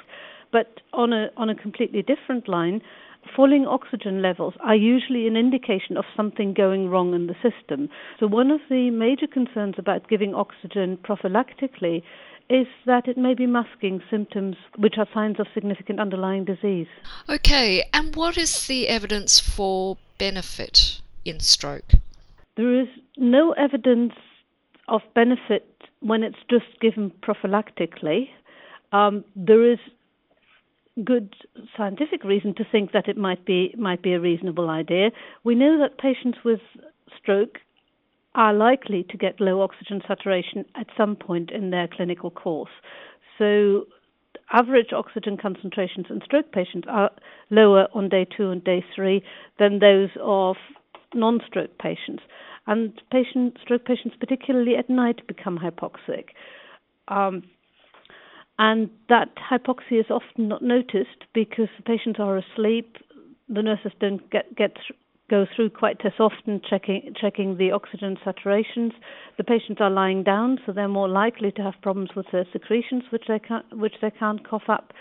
But 0.51 0.81
on 0.93 1.13
a, 1.13 1.29
on 1.37 1.49
a 1.49 1.55
completely 1.55 2.01
different 2.01 2.47
line, 2.47 2.81
falling 3.35 3.65
oxygen 3.65 4.21
levels 4.21 4.53
are 4.61 4.75
usually 4.75 5.27
an 5.27 5.35
indication 5.35 5.97
of 5.97 6.05
something 6.15 6.53
going 6.53 6.89
wrong 6.89 7.13
in 7.13 7.27
the 7.27 7.35
system. 7.35 7.89
So, 8.19 8.27
one 8.27 8.51
of 8.51 8.61
the 8.69 8.89
major 8.91 9.27
concerns 9.27 9.75
about 9.77 10.07
giving 10.07 10.33
oxygen 10.33 10.97
prophylactically 10.97 12.03
is 12.49 12.67
that 12.85 13.07
it 13.07 13.17
may 13.17 13.35
be 13.35 13.45
masking 13.45 14.01
symptoms 14.09 14.55
which 14.77 14.95
are 14.97 15.07
signs 15.13 15.39
of 15.39 15.47
significant 15.53 15.99
underlying 15.99 16.45
disease. 16.45 16.87
Okay, 17.29 17.83
and 17.93 18.15
what 18.15 18.37
is 18.37 18.67
the 18.67 18.87
evidence 18.87 19.39
for 19.39 19.97
benefit 20.17 21.01
in 21.25 21.39
stroke? 21.39 21.91
There 22.57 22.81
is 22.81 22.87
no 23.17 23.51
evidence 23.53 24.13
of 24.87 25.01
benefit 25.13 25.67
when 25.99 26.23
it's 26.23 26.39
just 26.49 26.65
given 26.81 27.11
prophylactically. 27.21 28.29
Um, 28.91 29.23
there 29.35 29.71
is 29.71 29.77
good 31.03 31.35
scientific 31.77 32.23
reason 32.23 32.53
to 32.55 32.65
think 32.69 32.91
that 32.91 33.07
it 33.07 33.15
might 33.15 33.45
be 33.45 33.73
might 33.77 34.01
be 34.01 34.13
a 34.13 34.19
reasonable 34.19 34.69
idea. 34.69 35.11
We 35.43 35.55
know 35.55 35.77
that 35.79 35.97
patients 35.97 36.39
with 36.43 36.59
stroke 37.17 37.59
are 38.35 38.53
likely 38.53 39.03
to 39.09 39.17
get 39.17 39.39
low 39.41 39.61
oxygen 39.61 40.01
saturation 40.07 40.65
at 40.75 40.87
some 40.95 41.15
point 41.15 41.51
in 41.51 41.71
their 41.71 41.87
clinical 41.87 42.29
course. 42.29 42.71
So, 43.37 43.87
average 44.51 44.93
oxygen 44.93 45.37
concentrations 45.37 46.07
in 46.09 46.21
stroke 46.25 46.51
patients 46.51 46.87
are 46.89 47.11
lower 47.49 47.87
on 47.93 48.09
day 48.09 48.25
two 48.25 48.49
and 48.51 48.63
day 48.63 48.83
three 48.95 49.23
than 49.57 49.79
those 49.79 50.09
of 50.21 50.55
non 51.13 51.39
stroke 51.47 51.77
patients. 51.79 52.23
And 52.67 53.01
patient, 53.11 53.57
stroke 53.63 53.85
patients, 53.85 54.15
particularly 54.19 54.75
at 54.75 54.89
night, 54.89 55.25
become 55.27 55.57
hypoxic. 55.57 56.25
Um, 57.07 57.43
and 58.59 58.89
that 59.07 59.29
hypoxia 59.37 60.01
is 60.01 60.11
often 60.11 60.49
not 60.49 60.61
noticed 60.61 61.25
because 61.33 61.69
the 61.77 61.83
patients 61.83 62.19
are 62.19 62.37
asleep, 62.37 62.97
the 63.47 63.63
nurses 63.63 63.93
don't 63.99 64.29
get, 64.29 64.53
get 64.55 64.75
go 65.29 65.45
through 65.55 65.69
quite 65.69 66.03
as 66.05 66.13
often 66.19 66.61
checking 66.69 67.13
checking 67.19 67.57
the 67.57 67.71
oxygen 67.71 68.17
saturations. 68.25 68.91
The 69.37 69.43
patients 69.43 69.79
are 69.79 69.89
lying 69.89 70.23
down, 70.23 70.59
so 70.65 70.71
they're 70.71 70.87
more 70.87 71.07
likely 71.07 71.51
to 71.53 71.61
have 71.61 71.75
problems 71.81 72.09
with 72.15 72.25
their 72.31 72.45
secretions, 72.51 73.03
which 73.11 73.25
they 73.27 73.39
can't 73.39 73.65
which 73.77 73.95
they 74.01 74.11
can't 74.11 74.47
cough 74.47 74.67
up. 74.67 74.93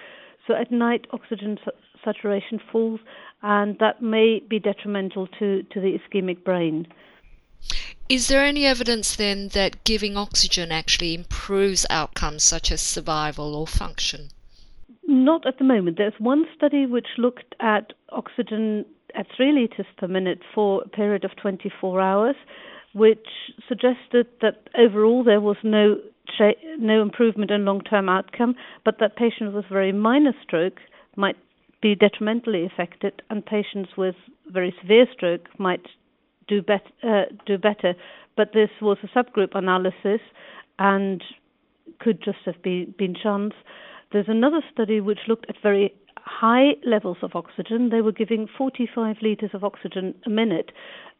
So 0.47 0.54
at 0.54 0.70
night, 0.70 1.06
oxygen 1.12 1.58
saturation 2.04 2.61
falls, 2.70 3.00
and 3.42 3.78
that 3.80 4.02
may 4.02 4.40
be 4.40 4.58
detrimental 4.58 5.26
to 5.38 5.62
to 5.62 5.80
the 5.80 5.99
ischemic 5.99 6.44
brain. 6.44 6.87
Is 8.08 8.28
there 8.28 8.42
any 8.42 8.64
evidence 8.64 9.16
then 9.16 9.49
that 9.49 9.85
giving 9.85 10.16
oxygen 10.16 10.73
actually 10.73 11.14
improves 11.14 11.85
outcomes 11.90 12.42
such 12.42 12.73
as 12.73 12.80
survival 12.80 13.54
or 13.54 13.66
function? 13.66 14.28
Not 15.06 15.47
at 15.47 15.58
the 15.58 15.64
moment. 15.64 15.99
There's 15.99 16.18
one 16.18 16.47
study 16.56 16.87
which 16.87 17.08
looked 17.18 17.54
at 17.61 17.92
oxygen 18.11 18.87
at 19.15 19.27
3 19.37 19.53
liters 19.53 19.87
per 19.97 20.09
minute 20.09 20.41
for 20.55 20.83
a 20.83 20.88
period 20.88 21.25
of 21.25 21.37
24 21.37 22.00
hours, 22.00 22.37
which 22.95 23.27
suggested 23.69 24.27
that 24.41 24.69
overall 24.79 25.23
there 25.25 25.41
was 25.41 25.57
no 25.62 25.97
no 26.79 27.00
improvement 27.00 27.50
in 27.50 27.65
long-term 27.65 28.09
outcome, 28.09 28.55
but 28.85 28.99
that 29.00 29.17
patients 29.17 29.55
with 29.55 29.65
very 29.71 29.93
minor 29.93 30.35
stroke 30.43 30.79
might 31.17 31.37
be 31.81 31.95
detrimentally 31.95 32.67
affected, 32.67 33.23
and 33.31 33.45
patients 33.45 33.91
with 33.97 34.15
very 34.49 34.75
severe 34.81 35.07
stroke 35.12 35.49
might 35.59 35.87
do, 36.47 36.61
bet- 36.61 36.93
uh, 37.03 37.25
do 37.47 37.57
better. 37.57 37.95
But 38.37 38.53
this 38.53 38.71
was 38.81 38.99
a 39.03 39.19
subgroup 39.19 39.55
analysis 39.55 40.21
and 40.79 41.23
could 42.00 42.23
just 42.23 42.38
have 42.45 42.62
been, 42.62 42.95
been 42.99 43.15
chance. 43.15 43.55
There's 44.12 44.29
another 44.29 44.62
study 44.73 45.00
which 45.00 45.21
looked 45.29 45.47
at 45.49 45.57
very 45.62 45.95
high 46.28 46.73
levels 46.85 47.16
of 47.23 47.35
oxygen. 47.35 47.88
They 47.90 48.00
were 48.00 48.12
giving 48.12 48.47
45 48.56 49.16
litres 49.23 49.50
of 49.54 49.64
oxygen 49.64 50.14
a 50.26 50.30
minute, 50.30 50.70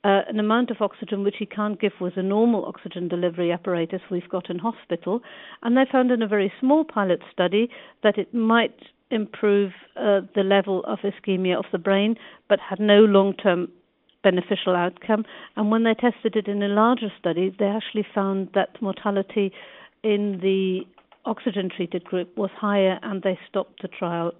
uh, 0.05 0.21
an 0.29 0.39
amount 0.39 0.71
of 0.71 0.77
oxygen 0.81 1.25
which 1.25 1.37
you 1.41 1.47
can't 1.47 1.81
give 1.81 1.93
with 2.01 2.17
a 2.17 2.23
normal 2.23 2.65
oxygen 2.67 3.09
delivery 3.09 3.51
apparatus 3.51 4.01
we've 4.11 4.29
got 4.29 4.51
in 4.51 4.59
hospital. 4.59 5.21
And 5.63 5.77
they 5.77 5.85
found 5.91 6.11
in 6.11 6.23
a 6.23 6.29
very 6.29 6.53
small 6.61 6.85
pilot 6.85 7.21
study 7.33 7.69
that 8.03 8.19
it 8.19 8.33
might 8.35 8.77
improve 9.11 9.73
uh, 9.97 10.21
the 10.35 10.43
level 10.43 10.85
of 10.85 10.99
ischemia 11.01 11.59
of 11.59 11.65
the 11.73 11.79
brain, 11.79 12.17
but 12.49 12.59
had 12.61 12.79
no 12.79 13.01
long 13.01 13.35
term 13.35 13.69
beneficial 14.23 14.77
outcome. 14.77 15.25
And 15.57 15.71
when 15.71 15.85
they 15.85 15.95
tested 15.95 16.37
it 16.37 16.49
in 16.49 16.63
a 16.63 16.69
larger 16.69 17.11
study, 17.19 17.55
they 17.59 17.67
actually 17.67 18.07
found 18.15 18.51
that 18.55 18.81
mortality 18.83 19.53
in 20.03 20.39
the 20.43 20.81
oxygen 21.25 21.71
treated 21.75 22.05
group 22.05 22.37
was 22.37 22.51
higher 22.57 22.99
and 23.03 23.23
they 23.23 23.39
stopped 23.49 23.83
the 23.83 23.89
trial. 23.89 24.33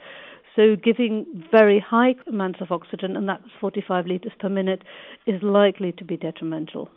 So, 0.59 0.75
giving 0.75 1.45
very 1.53 1.79
high 1.79 2.17
amounts 2.27 2.61
of 2.61 2.73
oxygen, 2.73 3.17
and 3.17 3.29
that's 3.29 3.45
45 3.61 4.09
litres 4.09 4.33
per 4.41 4.49
minute, 4.49 4.83
is 5.25 5.41
likely 5.41 5.93
to 5.93 6.05
be 6.05 6.17
detrimental. 6.17 6.89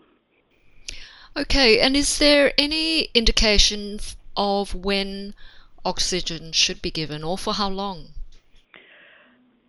Okay, 1.38 1.80
and 1.80 1.96
is 1.96 2.18
there 2.18 2.54
any 2.58 3.10
indication 3.14 4.00
of 4.36 4.74
when 4.74 5.36
oxygen 5.86 6.54
should 6.54 6.82
be 6.82 6.90
given 6.90 7.24
or 7.24 7.38
for 7.38 7.54
how 7.54 7.70
long? 7.70 8.08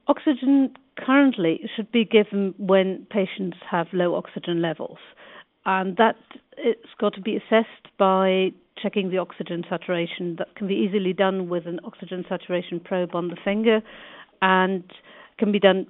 Oxygen 0.06 0.74
currently 0.96 1.60
should 1.76 1.92
be 1.92 2.06
given 2.06 2.54
when 2.56 3.06
patients 3.10 3.58
have 3.70 3.88
low 3.92 4.14
oxygen 4.14 4.62
levels, 4.62 4.98
and 5.64 5.96
that 5.96 6.16
it's 6.56 6.94
got 6.98 7.14
to 7.14 7.20
be 7.20 7.36
assessed 7.36 7.88
by 7.98 8.52
checking 8.82 9.10
the 9.10 9.18
oxygen 9.18 9.64
saturation. 9.68 10.36
That 10.38 10.54
can 10.56 10.66
be 10.66 10.74
easily 10.74 11.12
done 11.12 11.48
with 11.48 11.66
an 11.66 11.80
oxygen 11.84 12.24
saturation 12.28 12.80
probe 12.80 13.14
on 13.14 13.28
the 13.28 13.36
finger, 13.44 13.80
and 14.40 14.84
can 15.38 15.52
be 15.52 15.60
done 15.60 15.86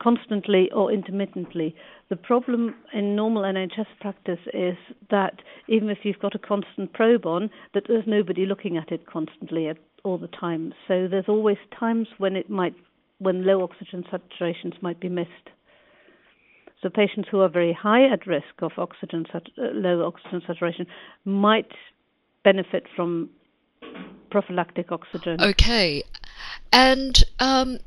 constantly 0.00 0.70
or 0.72 0.92
intermittently. 0.92 1.74
The 2.08 2.16
problem 2.16 2.76
in 2.92 3.16
normal 3.16 3.42
NHS 3.42 3.86
practice 4.00 4.38
is 4.54 4.76
that 5.10 5.42
even 5.68 5.90
if 5.90 5.98
you've 6.04 6.18
got 6.20 6.34
a 6.34 6.38
constant 6.38 6.92
probe 6.92 7.26
on, 7.26 7.50
that 7.74 7.84
there's 7.88 8.06
nobody 8.06 8.46
looking 8.46 8.76
at 8.76 8.92
it 8.92 9.06
constantly 9.06 9.68
at 9.68 9.78
all 10.04 10.18
the 10.18 10.28
time. 10.28 10.72
So 10.86 11.08
there's 11.10 11.28
always 11.28 11.56
times 11.78 12.06
when 12.18 12.36
it 12.36 12.48
might 12.48 12.74
when 13.18 13.46
low 13.46 13.62
oxygen 13.62 14.04
saturations 14.12 14.80
might 14.82 15.00
be 15.00 15.08
missed. 15.08 15.30
So 16.86 16.90
patients 16.90 17.28
who 17.32 17.40
are 17.40 17.48
very 17.48 17.72
high 17.72 18.06
at 18.06 18.28
risk 18.28 18.62
of 18.62 18.70
oxygen 18.78 19.26
sat- 19.32 19.48
uh, 19.58 19.72
low 19.72 20.06
oxygen 20.06 20.40
saturation 20.46 20.86
might 21.24 21.72
benefit 22.44 22.84
from 22.94 23.28
prophylactic 24.30 24.92
oxygen. 24.92 25.40
Okay, 25.40 26.04
and 26.72 27.24
um, 27.40 27.78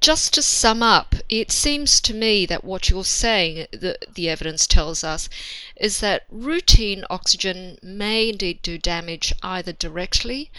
just 0.00 0.32
to 0.34 0.42
sum 0.42 0.80
up, 0.80 1.16
it 1.28 1.50
seems 1.50 2.00
to 2.02 2.14
me 2.14 2.46
that 2.46 2.62
what 2.62 2.88
you're 2.88 3.02
saying, 3.02 3.66
the, 3.72 3.98
the 4.14 4.28
evidence 4.28 4.68
tells 4.68 5.02
us, 5.02 5.28
is 5.74 5.98
that 5.98 6.24
routine 6.30 7.02
oxygen 7.10 7.78
may 7.82 8.28
indeed 8.28 8.62
do 8.62 8.78
damage 8.78 9.34
either 9.42 9.72
directly 9.72 10.52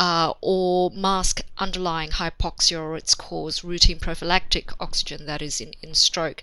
uh, 0.00 0.32
or 0.40 0.90
mask 0.92 1.42
underlying 1.58 2.08
hypoxia 2.08 2.80
or 2.80 2.96
its 2.96 3.14
cause, 3.14 3.62
routine 3.62 3.98
prophylactic 3.98 4.70
oxygen, 4.80 5.26
that 5.26 5.42
is, 5.42 5.60
in, 5.60 5.74
in 5.82 5.92
stroke. 5.92 6.42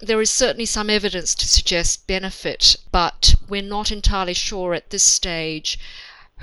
There 0.00 0.22
is 0.22 0.30
certainly 0.30 0.64
some 0.64 0.88
evidence 0.88 1.34
to 1.34 1.46
suggest 1.46 2.06
benefit, 2.06 2.76
but 2.90 3.34
we're 3.46 3.60
not 3.60 3.92
entirely 3.92 4.32
sure 4.32 4.72
at 4.72 4.88
this 4.88 5.02
stage 5.02 5.78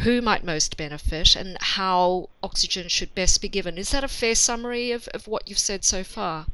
who 0.03 0.22
might 0.22 0.44
most 0.44 0.77
benefit 0.77 1.36
and 1.36 1.58
how 1.60 2.30
oxygen 2.44 2.88
should 2.89 3.15
best 3.15 3.41
be 3.41 3.50
given. 3.50 3.80
Is 3.80 3.89
that 3.89 4.03
a 4.03 4.08
fair 4.08 4.36
summary 4.36 4.91
of, 4.91 5.08
of 5.15 5.27
what 5.27 5.48
you've 5.50 5.58
said 5.58 5.84
so 5.84 6.03
far? 6.03 6.46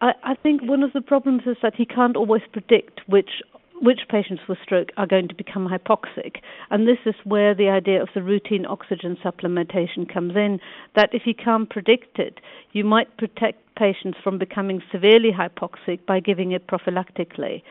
I, 0.00 0.34
think 0.34 0.62
one 0.62 0.82
of 0.82 0.94
the 0.94 1.02
problems 1.02 1.42
is 1.44 1.58
that 1.62 1.74
he 1.74 1.84
can't 1.84 2.16
always 2.16 2.40
predict 2.52 3.02
which 3.06 3.42
which 3.80 4.00
patients 4.08 4.42
with 4.48 4.58
stroke 4.62 4.90
are 4.96 5.06
going 5.06 5.28
to 5.28 5.34
become 5.34 5.66
hypoxic. 5.68 6.36
And 6.70 6.86
this 6.86 6.98
is 7.06 7.14
where 7.24 7.54
the 7.54 7.68
idea 7.68 8.02
of 8.02 8.08
the 8.14 8.22
routine 8.22 8.66
oxygen 8.66 9.16
supplementation 9.24 10.12
comes 10.12 10.36
in 10.36 10.60
that 10.96 11.10
if 11.12 11.22
you 11.24 11.34
can't 11.34 11.68
predict 11.68 12.18
it, 12.18 12.40
you 12.72 12.84
might 12.84 13.16
protect 13.16 13.58
patients 13.76 14.18
from 14.22 14.38
becoming 14.38 14.82
severely 14.92 15.30
hypoxic 15.32 16.04
by 16.06 16.20
giving 16.20 16.52
it 16.52 16.66
prophylactically. 16.66 17.62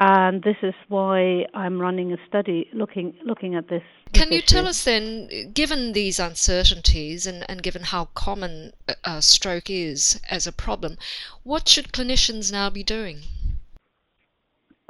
And 0.00 0.42
this 0.42 0.56
is 0.62 0.74
why 0.88 1.46
I'm 1.54 1.80
running 1.80 2.12
a 2.12 2.16
study 2.26 2.68
looking 2.72 3.14
looking 3.24 3.54
at 3.54 3.68
this. 3.68 3.82
Can 4.12 4.32
you 4.32 4.42
tell 4.42 4.66
us 4.66 4.82
then, 4.84 5.52
given 5.54 5.92
these 5.92 6.18
uncertainties 6.18 7.28
and, 7.28 7.48
and 7.48 7.62
given 7.62 7.84
how 7.84 8.06
common 8.06 8.72
a 9.04 9.22
stroke 9.22 9.70
is 9.70 10.20
as 10.28 10.48
a 10.48 10.52
problem, 10.52 10.98
what 11.44 11.68
should 11.68 11.92
clinicians 11.92 12.50
now 12.50 12.70
be 12.70 12.82
doing? 12.82 13.20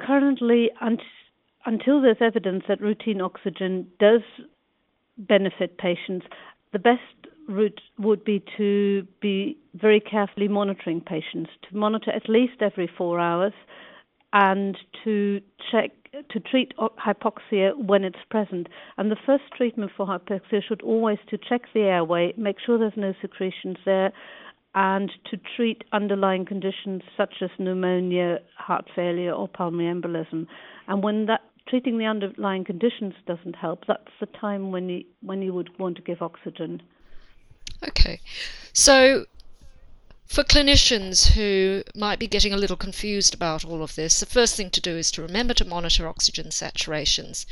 Currently, 0.05 0.69
until 1.65 2.01
there's 2.01 2.21
evidence 2.21 2.63
that 2.67 2.81
routine 2.81 3.21
oxygen 3.21 3.87
does 3.99 4.21
benefit 5.17 5.77
patients, 5.77 6.25
the 6.73 6.79
best 6.79 7.01
route 7.47 7.81
would 7.99 8.23
be 8.23 8.43
to 8.57 9.07
be 9.21 9.57
very 9.73 9.99
carefully 9.99 10.47
monitoring 10.47 10.99
patients, 11.01 11.49
to 11.69 11.77
monitor 11.77 12.11
at 12.11 12.27
least 12.27 12.61
every 12.61 12.89
four 12.97 13.19
hours, 13.19 13.53
and 14.33 14.77
to 15.03 15.41
check 15.71 15.91
to 16.29 16.39
treat 16.39 16.73
hypoxia 16.77 17.77
when 17.77 18.05
it's 18.05 18.17
present. 18.29 18.67
And 18.97 19.11
the 19.11 19.17
first 19.25 19.43
treatment 19.55 19.91
for 19.95 20.07
hypoxia 20.07 20.63
should 20.65 20.81
always 20.81 21.17
to 21.29 21.37
check 21.37 21.63
the 21.73 21.81
airway, 21.81 22.33
make 22.37 22.55
sure 22.65 22.77
there's 22.77 22.93
no 22.95 23.13
secretions 23.21 23.77
there, 23.85 24.13
and 24.75 25.09
to 25.31 25.39
treat 25.55 25.85
underlying 25.93 26.45
conditions 26.45 27.01
such 27.15 27.35
as 27.41 27.49
pneumonia, 27.57 28.39
heart 28.57 28.85
failure, 28.93 29.31
or 29.31 29.47
pulmonary 29.47 29.93
embolism. 29.93 30.45
And 30.87 31.01
when 31.01 31.25
that 31.27 31.41
treating 31.67 31.97
the 31.97 32.05
underlying 32.05 32.65
conditions 32.65 33.13
doesn't 33.25 33.55
help, 33.55 33.85
that's 33.87 34.11
the 34.19 34.27
time 34.27 34.71
when 34.71 34.89
you 34.89 35.05
when 35.21 35.41
you 35.41 35.53
would 35.53 35.79
want 35.79 35.95
to 35.95 36.01
give 36.01 36.21
oxygen. 36.21 36.81
Okay, 37.87 38.19
so 38.73 39.25
for 40.27 40.43
clinicians 40.43 41.33
who 41.33 41.83
might 41.95 42.19
be 42.19 42.27
getting 42.27 42.51
a 42.51 42.57
little 42.57 42.75
confused 42.75 43.33
about 43.33 43.63
all 43.63 43.81
of 43.81 43.95
this, 43.95 44.19
the 44.19 44.25
first 44.25 44.55
thing 44.55 44.69
to 44.71 44.81
do 44.81 44.97
is 44.97 45.11
to 45.11 45.21
remember 45.21 45.53
to 45.53 45.65
monitor 45.65 46.07
oxygen 46.07 46.47
saturations, 46.47 47.45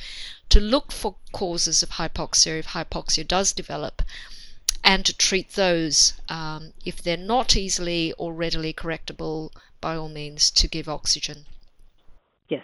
to 0.49 0.59
look 0.59 0.91
for 0.91 1.15
causes 1.31 1.83
of 1.83 1.91
hypoxia 1.91 2.59
if 2.59 2.67
hypoxia 2.67 3.25
does 3.27 3.53
develop, 3.53 4.01
and 4.83 5.05
to 5.05 5.17
treat 5.17 5.51
those. 5.51 6.13
Um, 6.29 6.73
if 6.85 7.01
they're 7.01 7.17
not 7.17 7.55
easily 7.55 8.13
or 8.17 8.33
readily 8.33 8.73
correctable, 8.73 9.49
by 9.81 9.95
all 9.95 10.09
means, 10.09 10.51
to 10.51 10.67
give 10.67 10.87
oxygen. 10.87 11.45
Yes, 12.49 12.63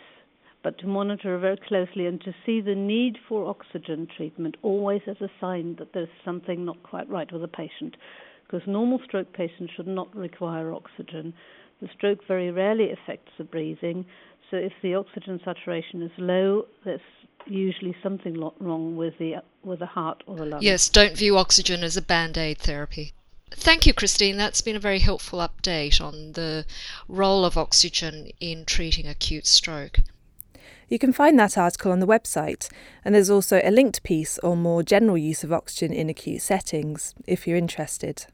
but 0.64 0.78
to 0.80 0.88
monitor 0.88 1.38
very 1.38 1.58
closely 1.58 2.06
and 2.06 2.22
to 2.22 2.34
see 2.46 2.62
the 2.62 2.76
need 2.76 3.18
for 3.28 3.50
oxygen 3.50 4.08
treatment 4.16 4.58
always 4.62 5.02
as 5.08 5.22
a 5.22 5.30
sign 5.40 5.76
that 5.80 5.94
there's 5.94 6.10
something 6.26 6.66
not 6.66 6.82
quite 6.84 7.10
right 7.10 7.32
with 7.32 7.42
the 7.42 7.48
patient. 7.48 7.96
Because 8.46 8.68
normal 8.68 9.00
stroke 9.06 9.32
patients 9.32 9.74
should 9.76 9.88
not 9.88 10.14
require 10.16 10.74
oxygen. 10.74 11.34
The 11.82 11.90
stroke 11.96 12.20
very 12.28 12.52
rarely 12.52 12.92
affects 12.92 13.32
the 13.38 13.44
breathing, 13.44 14.06
so 14.50 14.58
if 14.58 14.74
the 14.82 14.96
oxygen 14.96 15.40
saturation 15.46 16.02
is 16.02 16.12
low, 16.18 16.66
usually 17.46 17.96
something 18.02 18.40
wrong 18.60 18.96
with 18.96 19.18
the 19.18 19.36
with 19.64 19.80
the 19.80 19.86
heart 19.86 20.24
or 20.26 20.38
the 20.38 20.46
lungs. 20.46 20.64
Yes, 20.64 20.90
don't 20.90 21.16
view 21.16 21.38
oxygen 21.38 21.84
as 21.84 21.98
a 21.98 22.02
band-aid 22.02 22.60
therapy. 22.60 23.14
Thank 23.52 23.86
you, 23.86 23.94
Christine. 23.94 24.38
That's 24.38 24.62
been 24.62 24.76
a 24.76 24.80
very 24.80 25.00
helpful 25.00 25.40
update 25.40 26.00
on 26.00 26.34
the 26.34 26.66
role 27.08 27.44
of 27.44 27.58
oxygen 27.58 28.30
in 28.40 28.66
treating 28.66 29.08
acute 29.08 29.48
stroke. 29.48 30.00
You 30.88 30.98
can 31.00 31.14
find 31.14 31.38
that 31.40 31.58
article 31.58 31.92
on 31.92 32.00
the 32.00 32.08
website, 32.08 32.70
and 33.06 33.14
there's 33.14 33.30
also 33.30 33.62
a 33.64 33.72
linked 33.72 34.02
piece 34.04 34.40
on 34.40 34.62
more 34.62 34.82
general 34.82 35.18
use 35.18 35.44
of 35.44 35.54
oxygen 35.54 35.94
in 35.94 36.10
acute 36.10 36.42
settings, 36.42 37.14
if 37.28 37.48
you're 37.48 37.58
interested. 37.58 38.26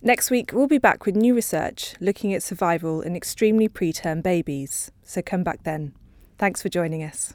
Next 0.00 0.30
week, 0.30 0.50
we'll 0.52 0.66
be 0.66 0.78
back 0.78 1.04
with 1.04 1.14
new 1.14 1.34
research 1.34 1.94
looking 2.00 2.32
at 2.34 2.42
survival 2.42 3.02
in 3.02 3.14
extremely 3.14 3.68
preterm 3.68 4.22
babies, 4.22 4.90
so 5.02 5.22
come 5.22 5.44
back 5.44 5.62
then. 5.64 5.94
Thanks 6.38 6.62
for 6.62 6.68
joining 6.68 7.02
us. 7.04 7.34